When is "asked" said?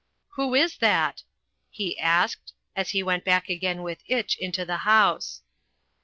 1.99-2.53